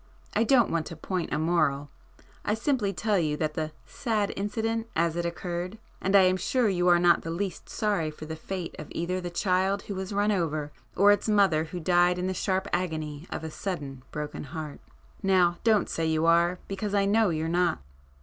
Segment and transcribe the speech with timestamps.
[0.33, 5.27] I don't want to point a moral,—I simply tell you the 'sad incident' as it
[5.27, 9.21] occurred,—and I am sure you are not the least sorry for the fate of either
[9.21, 13.27] the child who was run over, or its mother who died in the sharp agony
[13.29, 14.79] of a suddenly broken heart.
[15.21, 17.83] Now don't say you are, because I know you're not!"